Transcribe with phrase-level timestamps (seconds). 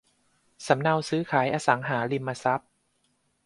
[0.67, 2.69] สำเนาซื้อขายอสังหาริมทรัพย์